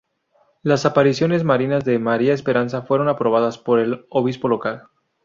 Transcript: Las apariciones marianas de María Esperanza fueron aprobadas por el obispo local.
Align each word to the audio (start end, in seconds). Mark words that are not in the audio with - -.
Las 0.63 0.87
apariciones 0.87 1.43
marianas 1.43 1.85
de 1.85 1.99
María 1.99 2.33
Esperanza 2.33 2.81
fueron 2.81 3.07
aprobadas 3.07 3.59
por 3.59 3.79
el 3.79 4.07
obispo 4.09 4.47
local. 4.47 4.85